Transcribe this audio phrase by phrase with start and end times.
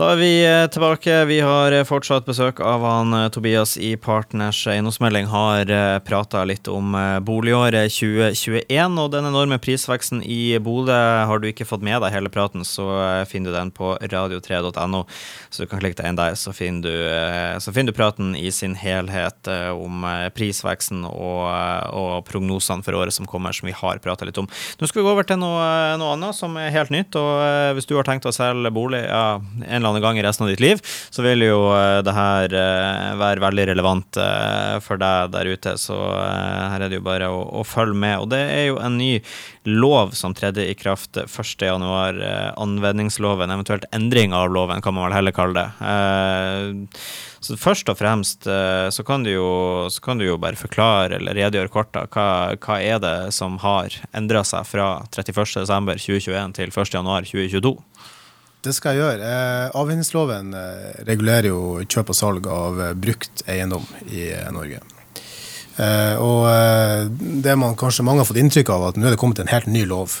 [0.00, 1.12] Da er vi eh, tilbake.
[1.28, 5.26] Vi har eh, fortsatt besøk av han eh, Tobias i Partners eiendomsmelding.
[5.28, 5.68] Har
[6.06, 6.94] prata litt om
[7.26, 10.96] boligåret 2021 og den enorme prisveksten i Bodø.
[11.28, 12.86] Har du ikke fått med deg hele praten, så
[13.28, 15.02] finner du den på radio3.no.
[15.52, 18.48] Så du kan klikke deg inn der, så finner, du, så finner du praten i
[18.54, 21.44] sin helhet om prisveksten og,
[21.92, 24.48] og prognosene for året som kommer, som vi har prata litt om.
[24.48, 25.68] Nå skal vi gå over til noe,
[26.00, 27.20] noe, annet som er helt nytt.
[27.20, 30.24] og Hvis du har tenkt å selge bolig, ja, en eller annen annen gang i
[30.24, 30.80] resten av ditt liv,
[31.10, 35.76] så vil jo uh, det her uh, være veldig relevant uh, for deg der ute.
[35.80, 38.24] Så her er det jo bare å, å, følge med.
[38.24, 39.12] Og det er jo en ny
[39.68, 42.22] lov som tredde i kraft 1.1.
[42.60, 45.68] Anvendingsloven, eventuelt endring av loven, kan man vel heller kalle det.
[47.44, 49.50] Så først og fremst så kan, du jo,
[50.04, 53.94] kan du jo bare forklare eller redegjøre kort da, hva, hva er det som har
[54.16, 57.76] endra seg fra 31.12.2021 til 1.1.2022?
[58.60, 59.24] Det skal jeg gjøre.
[59.24, 64.82] Eh, avhendingsloven eh, regulerer jo kjøp og salg av eh, brukt eiendom i Norge.
[65.80, 66.42] Og
[67.40, 69.68] det man kanskje mange har fått inntrykk av, at nå er det kommet en helt
[69.70, 70.18] ny lov.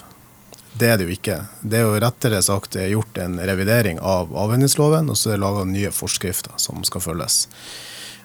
[0.72, 1.36] Det er det jo ikke.
[1.60, 5.66] Det er jo rettere sagt gjort en revidering av avhendingsloven, og så er det laga
[5.68, 7.42] nye forskrifter som skal følges.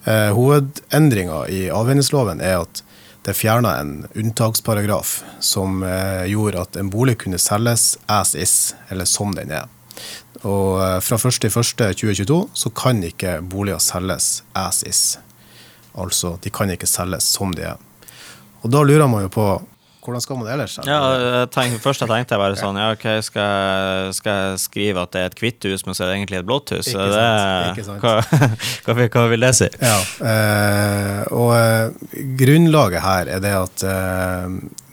[0.07, 2.85] Hovedendringa i avhendingsloven er at
[3.27, 5.83] det fjerna en unntaksparagraf som
[6.31, 9.67] gjorde at en bolig kunne selges as is, eller som den er.
[10.43, 15.03] Og eh, fra 1.1.2022 så kan ikke boliger selges as is.
[15.95, 17.79] Altså, de kan ikke selges som de er.
[18.65, 19.47] Og da lurer man jo på
[20.05, 20.75] hvordan skal man det ellers?
[20.85, 25.15] Ja, tenk, først jeg tenkte jeg bare sånn Ja, ok, skal, skal, jeg skrive at
[25.15, 26.91] det er et hvitt hus, men så er det egentlig et blått hus?
[26.91, 28.05] Ikke sant, ikke sant.
[28.05, 28.13] Hva,
[28.85, 29.69] hva, hva, vil det si?
[29.81, 29.97] Ja,
[30.29, 33.85] eh, og eh, grunnlaget her er det at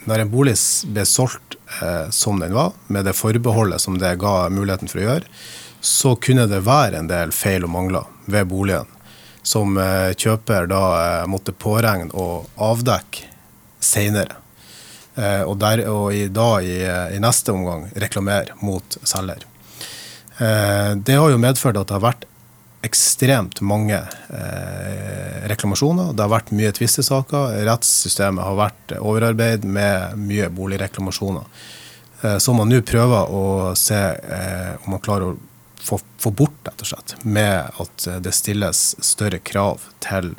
[0.09, 0.55] når en bolig
[0.91, 5.07] ble solgt eh, som den var, med det forbeholdet som det ga muligheten for å
[5.07, 5.29] gjøre,
[5.83, 8.91] så kunne det være en del feil og mangler ved boligen
[9.43, 13.29] som eh, kjøper da eh, måtte påregne og avdekke
[13.83, 14.39] seinere.
[15.15, 16.77] Eh, og, og i, da i,
[17.17, 19.45] i, neste omgang reklamere mot selger.
[20.39, 22.29] Eh, det har jo medført at det har vært
[22.83, 26.13] ekstremt mange eh, reklamasjoner.
[26.13, 27.59] Det har vært mye tvistesaker.
[27.69, 31.47] Rettssystemet har vært overarbeid med mye boligreklamasjoner.
[32.23, 33.45] Eh, så man nå prøver å
[33.79, 35.39] se eh, om man klarer å
[35.83, 40.35] få, få, bort, rett og slett, med at det stilles større krav til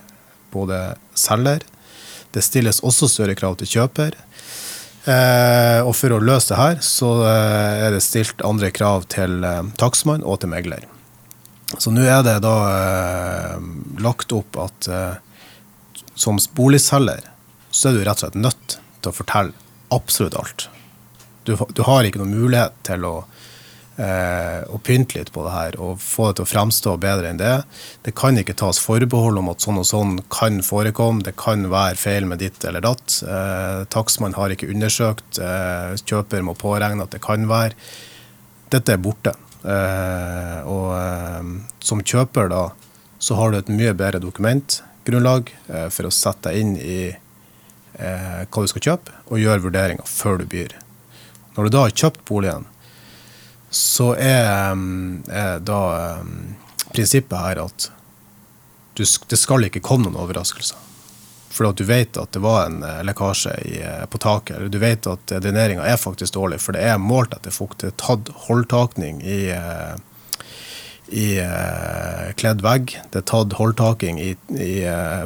[0.53, 1.65] både selger.
[2.33, 4.15] Det stilles også større krav til kjøper.
[5.03, 9.43] Eh, og for å løse det her, så eh, er det stilt andre krav til
[9.43, 10.87] eh, takstmann og til megler.
[11.77, 13.61] Så nå er det da eh,
[14.03, 15.15] lagt opp at eh,
[16.15, 17.29] som boligselger
[17.73, 19.63] så er du rett og slett nødt til å fortelle
[19.93, 20.67] absolutt alt.
[21.43, 23.13] Du, du har ikke noen mulighet til å,
[23.97, 27.41] eh, å, pynte litt på det her og få det til å fremstå bedre enn
[27.41, 27.55] det.
[28.05, 31.25] Det kan ikke tas forbehold om at sånn og sånn kan forekomme.
[31.25, 33.19] Det kan være feil med ditt eller datt.
[33.25, 35.41] Eh, Takstmann har ikke undersøkt.
[35.41, 37.75] Eh, kjøper må påregne at det kan være.
[38.73, 39.35] Dette er borte.
[39.63, 41.51] Eh, og eh,
[41.83, 42.63] som kjøper da,
[43.21, 47.03] så har du et mye bedre dokumentgrunnlag eh, for å sette deg inn i
[47.93, 50.71] hva du skal kjøpe, og gjøre vurderinger før du byr.
[51.53, 52.63] Når du da har kjøpt boligen,
[53.69, 54.73] så er,
[55.29, 55.81] er da
[56.89, 57.85] prinsippet her at
[58.97, 60.81] du, det skal ikke komme noen overraskelser.
[61.53, 64.57] For at du vet at det var en eh, lekkasje i, eh, på taket.
[64.57, 67.83] Eller du vet at eh, dreneringa er faktisk dårlig, for det er målt etter fukt.
[67.83, 69.37] Det er tatt holdtakning i,
[71.13, 71.27] i
[72.41, 72.95] kledd vegg.
[73.13, 74.73] Det er tatt holdtaking i, i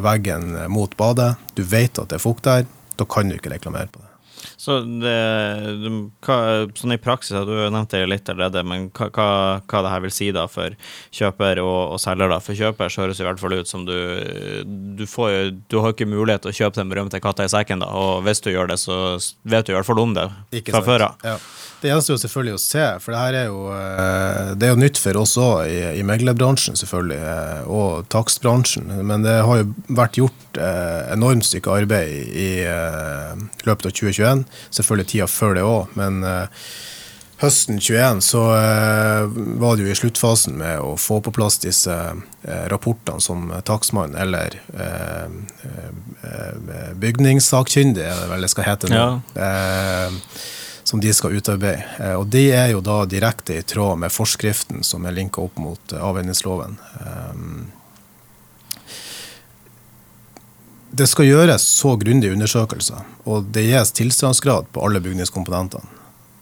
[0.03, 1.35] veggen mot badet.
[1.55, 2.67] Du vet at det er fukt der.
[2.99, 4.06] Da kan du ikke reklamere på det.
[4.57, 5.15] Så det,
[6.25, 6.37] hva,
[6.77, 9.29] sånn i praksis, du nevnte det litt allerede, men hva, hva,
[9.65, 10.75] hva det her vil si da for
[11.15, 12.31] kjøper og, og selger?
[12.31, 12.39] da?
[12.43, 13.97] For kjøper så høres det i hvert fall ut som du
[14.97, 17.91] du, får, du har ikke mulighet til å kjøpe den berømte katta i sekken, da,
[17.93, 20.27] og hvis du gjør det, så vet du i hvert fall om det
[20.69, 21.25] fra før av.
[21.25, 21.37] Ja.
[21.77, 24.81] Det gjenstår jo selvfølgelig å se, for det her er jo, eh, det er jo
[24.81, 28.89] nytt for oss òg i, i meglerbransjen selvfølgelig, eh, og takstbransjen.
[29.06, 29.69] Men det har jo
[30.00, 32.50] vært gjort eh, enormt stykke arbeid i
[33.68, 34.45] løpet av 2021.
[34.74, 36.25] Selvfølgelig tida før det òg, men
[37.38, 38.41] høsten 21 så
[39.62, 41.94] var det jo i sluttfasen med å få på plass disse
[42.74, 44.57] rapportene som takstmann eller
[46.97, 49.03] bygningssakkyndig, er det vel det skal hete nå.
[49.38, 49.51] Ja
[50.88, 51.84] som de skal utarbeide.
[52.00, 55.57] Eh, og de er jo da direkte i tråd med forskriften som er linka opp
[55.60, 56.00] mot eh.
[56.00, 57.34] Eh,
[60.98, 65.84] det skal gjøres så grundige undersøkelser, og det gis tilstandsgrad på alle bygningskomponentene.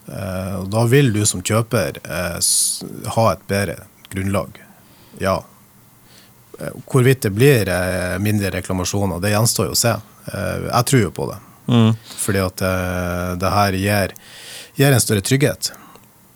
[0.06, 1.98] Da vil du som kjøper
[3.16, 3.80] ha et bedre
[4.14, 4.62] grunnlag.
[5.18, 5.40] Ja.
[6.86, 7.72] Hvorvidt det blir
[8.22, 9.96] mindre reklamasjoner, det gjenstår jo å se.
[10.30, 11.42] Jeg tror jo på det.
[11.68, 11.94] Mm.
[12.18, 12.64] Fordi at
[13.42, 14.14] det her gir,
[14.76, 15.72] gir, en større trygghet.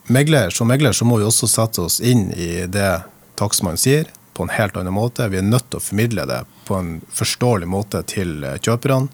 [0.09, 3.01] Megler, som megler så må vi også sette oss inn i det
[3.39, 5.27] takstmannen sier, på en helt annen måte.
[5.29, 9.11] Vi er nødt til å formidle det på en forståelig måte til kjøperne.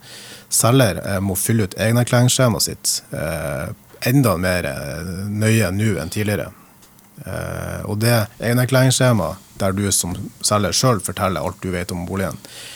[0.53, 2.93] Selger må fylle ut egenerklæringsskjemaet sitt
[4.05, 4.69] enda mer
[5.31, 6.51] nøye nå enn tidligere.
[7.89, 12.74] Og det egenerklæringsskjemaet der du som selger sjøl forteller alt du vet om boligen, eh,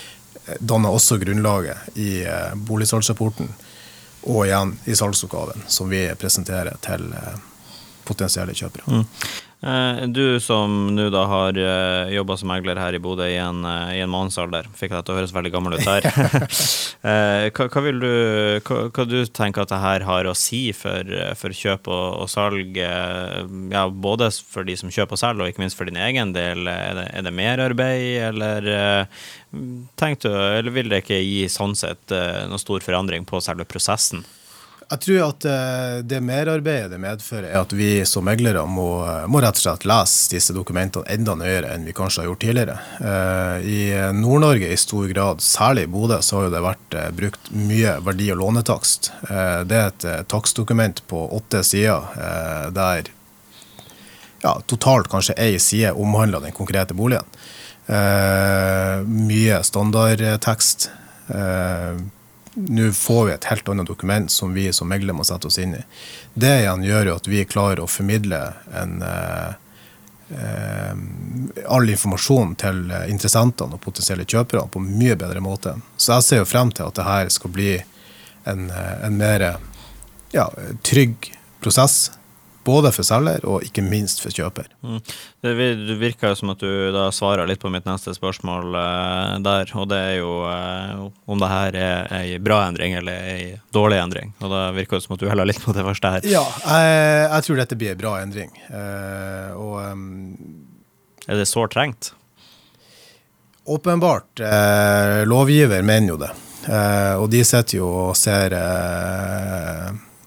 [0.59, 3.51] danner også grunnlaget i eh, boligsalgsrapporten
[4.27, 7.37] og igjen i salgsoppgaven som vi presenterer til eh,
[8.07, 8.87] potensielle kjøpere.
[8.89, 9.05] Mm.
[9.59, 13.65] Eh, du som nå da har uh, jobba som megler her i Bodø i en,
[13.67, 16.07] uh, i en mannsalder, fikk deg til å høres veldig gammel ut der.
[17.57, 18.13] hva, hva, vil du,
[18.63, 22.31] hva, hva du tenker at det her har å si for, for kjøp og, og
[22.31, 26.31] salg, ja, både for de som kjøper og selger, og ikke minst for din egen
[26.35, 26.63] del?
[26.71, 28.71] Er det, er det merarbeid, eller,
[29.51, 34.23] du, eller vil det ikke gi sånn sett noen stor forandring på selve prosessen?
[34.89, 38.87] Jeg tror at eh, det merarbeidet det medfører, er at vi som meglere må,
[39.29, 42.77] må, rett og slett lese disse dokumentene enda nøyere enn vi kanskje har gjort tidligere.
[42.97, 43.83] Eh, I
[44.17, 48.31] Nord-Norge i stor grad, særlig i Bodø, så har det vært eh, brukt mye verdi-
[48.33, 49.11] og lånetakst.
[49.69, 52.09] Det er et takstdokument på åtte sider
[52.73, 53.11] der
[54.41, 57.27] ja, totalt kanskje ei side omhandler den konkrete boligen.
[59.05, 60.89] Mye standardtekst
[62.53, 65.75] nå får vi et helt annet dokument som vi som megler må sette oss inn
[65.77, 65.81] i.
[66.33, 68.41] Det igjen gjør jo at vi klarer å formidle
[68.81, 69.53] en, eh,
[70.35, 70.93] eh,
[71.67, 75.75] all informasjon til interessentene og potensielle kjøpere på en mye bedre måte.
[75.97, 77.73] Så jeg ser jo frem til at det her skal bli
[78.45, 79.57] en, eh, en mer
[80.33, 80.49] ja,
[80.83, 82.11] trygg prosess
[82.65, 84.67] både for selger og ikke minst for kjøper.
[84.83, 84.99] Mm.
[85.45, 85.53] Det
[85.99, 89.71] virker jo som at du da svarer litt på mitt neste spørsmål uh, der.
[89.79, 94.01] Og det er jo uh, om det her er ei bra endring eller ei dårlig
[94.03, 94.33] endring.
[94.43, 96.29] Og da virker det som at du heller litt på det første her.
[96.29, 98.53] Ja, jeg, jeg tror dette blir ei bra endring.
[98.69, 100.05] Uh, og um,
[101.27, 102.13] Er det sårt trengt?
[103.69, 104.41] Åpenbart.
[105.29, 106.29] lovgiver mener jo det.
[107.21, 108.55] og de sitter jo og ser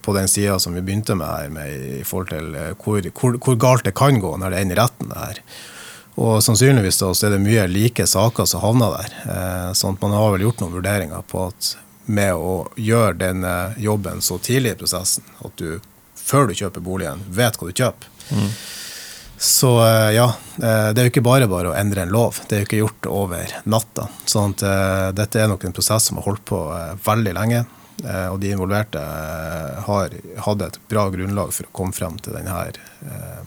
[0.03, 3.39] på den sida som vi begynte med her, med i forhold til eh, hvor, hvor,
[3.39, 5.15] hvor, galt det kan gå når det ender i retten.
[5.17, 5.41] her.
[6.21, 9.17] Og sannsynligvis da, så er det mye like saker som havner der.
[9.33, 11.73] Eh, sånn at man har vel gjort noen vurderinger på at
[12.13, 15.79] med å gjøre denne jobben så tidlig i prosessen, at du
[16.19, 18.11] før du kjøper boligen, vet hva du kjøper.
[18.33, 18.49] Mm.
[19.43, 20.29] Så eh, ja,
[20.59, 22.43] eh, det er jo ikke bare bare å endre en lov.
[22.47, 24.11] Det er jo ikke gjort over natta.
[24.29, 26.61] Sånn at dette er nok en prosess som har holdt på
[27.07, 27.65] veldig lenge.
[28.01, 30.17] Eh, og de involverte eh, har,
[30.47, 33.45] hatt et bra grunnlag for å komme frem til denne eh,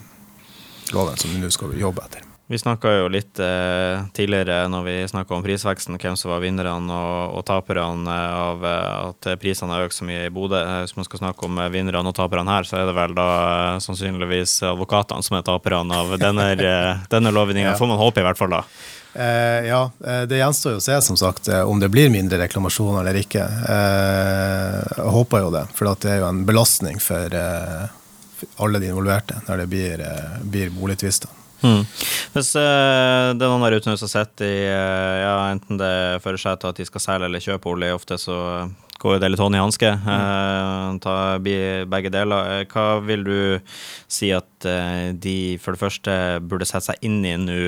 [0.95, 2.23] loven som vi nå skal jobbe etter.
[2.45, 6.93] Vi snakka jo litt eh, tidligere når vi snakka om prisveksten, hvem som var vinnerne
[6.93, 10.61] og, og taperne av at prisene har økt så mye i Bodø.
[10.85, 13.29] Hvis man skal snakke om vinnerne og taperne her, så er det vel da
[13.81, 16.51] sannsynligvis advokatene som er taperne av denne,
[17.15, 17.73] denne lovgivninga.
[17.73, 17.79] Ja.
[17.81, 18.61] Får man håpe, i hvert fall da.
[19.15, 22.39] Eh, ja, eh, det gjenstår jo å se som sagt, eh, om det blir mindre
[22.41, 23.45] reklamasjoner eller ikke.
[23.45, 27.85] Eh, jeg håper jo det, for det er jo en belastning for, eh,
[28.35, 31.31] for alle de involverte når det blir, eh, blir boligtvister.
[31.63, 31.85] Mm.
[32.35, 36.69] Hvis det er noen der ute som sett i ja, enten det fører seg til
[36.69, 38.69] at de skal selge eller kjøpe bolig, ofte så
[39.01, 39.91] går jo det litt hånd i hanske.
[40.05, 40.99] Mm.
[41.03, 42.65] ta begge deler.
[42.71, 43.39] Hva vil du
[44.07, 44.67] si at
[45.21, 47.59] de for det første burde sette seg inn i nå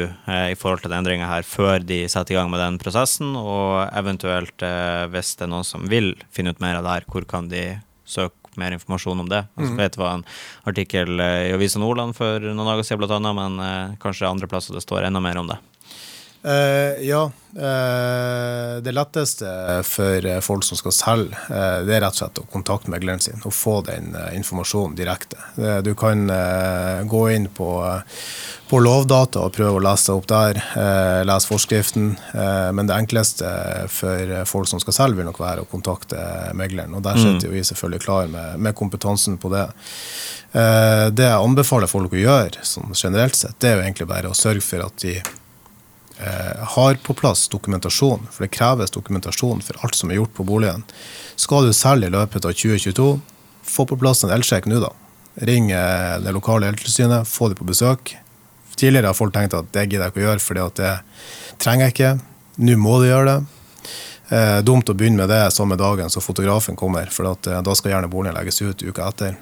[0.48, 3.36] i forhold til den endringa her, før de setter i gang med den prosessen?
[3.38, 4.66] Og eventuelt,
[5.14, 7.66] hvis det er noen som vil finne ut mer av det her, hvor kan de
[8.08, 9.44] søke mer informasjon om det.
[9.56, 9.82] Altså, mm.
[9.84, 10.28] Det var en
[10.70, 14.86] artikkel i Avisa Nordland for noen dager siden, blant annet, men kanskje andre plasser det
[14.86, 15.60] står enda mer om det.
[16.48, 17.32] Uh, ja.
[17.58, 19.50] Uh, det letteste
[19.84, 23.42] for folk som skal selge, uh, det er rett og slett å kontakte megleren sin
[23.42, 25.40] og få den informasjonen direkte.
[25.84, 26.30] du kan
[27.10, 27.70] gå inn på,
[28.70, 30.60] på, Lovdata og prøve å lese opp der,
[31.26, 32.12] lese forskriften.
[32.74, 33.50] men det enkleste
[33.90, 36.20] for folk som skal selge, vil nok være å kontakte
[36.54, 36.94] megleren.
[36.94, 37.24] Og der mm.
[37.24, 39.66] sitter vi selvfølgelig klar med, med kompetansen på det.
[40.54, 44.38] det jeg anbefaler folk å gjøre sånn generelt sett, det er jo egentlig bare å
[44.38, 45.47] sørge for at de Eh,
[46.74, 50.86] har på plass dokumentasjon, for det kreves dokumentasjon for alt som er gjort på boligen.
[51.38, 53.10] Skal du selge i løpet av 2022,
[53.68, 54.94] få på plass en elsjekk nå, da.
[55.48, 58.16] Ring eh, det lokale eltilsynet, få dem på besøk.
[58.78, 60.94] Tidligere har folk tenkt at det gidder jeg ikke å gjøre, for det
[61.62, 62.14] trenger jeg ikke.
[62.66, 63.38] Nå må de gjøre det.
[64.28, 67.76] Eh, dumt å begynne med det samme dagen som fotografen kommer, for at, eh, da
[67.78, 69.38] skal gjerne boligen legges ut uka etter.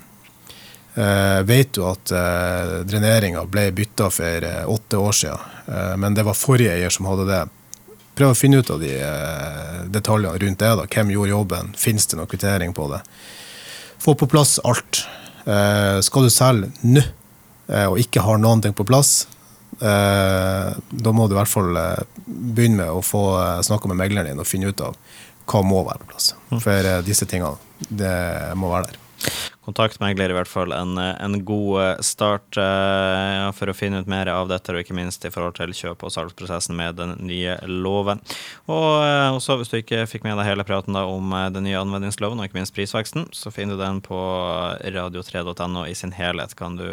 [0.96, 6.26] Eh, vet du at eh, dreneringa ble bytta for uh, åtte år siden, men det
[6.28, 7.42] var forrige eier som hadde det.
[8.16, 8.92] Prøv å finne ut av de
[9.92, 10.72] detaljene rundt det.
[10.80, 10.86] da.
[10.88, 11.72] Hvem gjorde jobben?
[11.78, 13.02] Fins det noen kvittering på det?
[14.04, 15.04] Få på plass alt.
[16.06, 17.02] skal du selge nå
[17.90, 19.26] og ikke har noen ting på plass,
[19.82, 21.74] da må du i hvert fall
[22.26, 23.24] begynne med å få
[23.66, 24.94] snakka med megleren din og finne ut av
[25.50, 26.32] hva må være på plass.
[26.62, 27.58] For disse tingene,
[27.90, 28.14] det
[28.62, 29.02] må være der
[29.66, 34.30] kontaktmegler i hvert fall en, en god eh, start eh, for å finne ut mer
[34.32, 38.22] av dette, og ikke minst i forhold til kjøp- og salgsprosessen med den nye loven.
[38.72, 41.66] Og eh, også hvis du ikke fikk med deg hele praten da om uh, den
[41.68, 44.20] nye anvendingsloven, og ikke minst prisveksten, så finner du den på
[44.96, 46.56] radio3.no i sin helhet.
[46.58, 46.88] Kan du,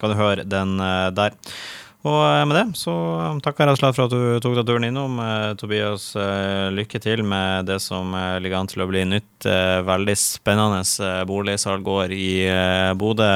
[0.00, 0.76] kan du høre den
[1.14, 1.36] der.
[2.02, 2.92] Og eh, med det så
[3.30, 5.20] um, takker jeg for at du tok deg turen innom.
[5.22, 8.10] Eh, Tobias, eh, lykke til med det som
[8.42, 9.46] ligger an til å bli nytt,
[9.86, 10.82] veldig spennende
[11.28, 12.32] boligsalgår i
[12.98, 13.30] Bodø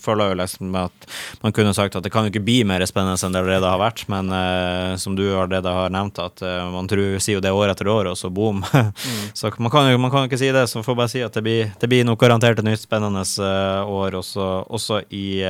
[0.00, 1.06] føler jo liksom at
[1.42, 3.80] man kunne sagt at det kan jo ikke bli mer spennende enn det allerede har
[3.80, 7.52] vært, men uh, som du allerede har nevnt, at uh, man tror, sier jo det
[7.54, 8.62] år etter år, og så boom.
[8.62, 9.24] mm.
[9.38, 11.44] Så man kan jo man kan ikke si det, så får bare si at det
[11.46, 15.42] blir, det blir noe garantert et nytt spennende uh, år også, også i,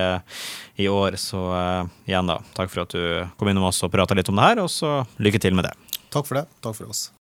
[0.76, 1.18] i, år.
[1.20, 1.40] Så
[2.08, 4.64] igjen, da, takk for at du kom innom oss og prata litt om det her,
[4.64, 5.76] og så lykke til med det.
[6.12, 6.48] Takk for det.
[6.64, 7.08] Takk for oss.